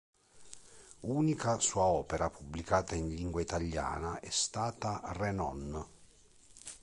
[1.01, 5.85] Unica sua opera pubblicata in lingua italiana è stata "Renon.